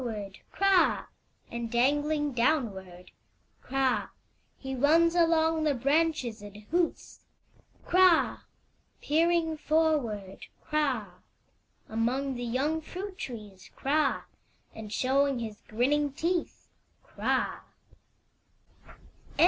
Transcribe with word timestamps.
Peering 0.01 0.15
forward, 0.33 0.39
Kra! 0.51 1.05
And 1.51 1.69
dangling 1.71 2.31
downward, 2.33 3.11
Kra! 3.63 4.09
He 4.57 4.73
mns 4.73 5.13
along 5.13 5.63
the 5.63 5.75
branches 5.75 6.41
and 6.41 6.57
hoots, 6.71 7.19
Kra! 7.85 8.41
Peering 8.99 9.57
forward, 9.57 10.47
Kra! 10.65 11.21
Among 11.87 12.33
the 12.33 12.43
young 12.43 12.81
fmit 12.81 13.15
trees, 13.19 13.69
Kra! 13.77 14.23
And 14.73 14.91
showing 14.91 15.37
his 15.37 15.61
grinning 15.67 16.13
teeth, 16.13 16.67
Kra! 17.05 17.59